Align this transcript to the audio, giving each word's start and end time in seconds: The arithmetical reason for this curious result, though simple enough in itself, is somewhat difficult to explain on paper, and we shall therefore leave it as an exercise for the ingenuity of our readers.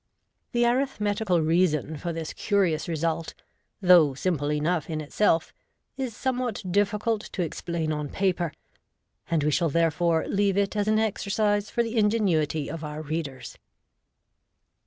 The 0.53 0.65
arithmetical 0.65 1.41
reason 1.41 1.95
for 1.95 2.11
this 2.11 2.33
curious 2.33 2.87
result, 2.89 3.35
though 3.81 4.15
simple 4.15 4.51
enough 4.51 4.89
in 4.89 4.99
itself, 4.99 5.53
is 5.95 6.15
somewhat 6.17 6.63
difficult 6.71 7.21
to 7.33 7.43
explain 7.43 7.91
on 7.91 8.09
paper, 8.09 8.51
and 9.29 9.43
we 9.43 9.51
shall 9.51 9.69
therefore 9.69 10.27
leave 10.27 10.57
it 10.57 10.75
as 10.75 10.87
an 10.87 10.97
exercise 10.97 11.69
for 11.69 11.83
the 11.83 11.97
ingenuity 11.97 12.67
of 12.67 12.83
our 12.83 13.03
readers. 13.03 13.59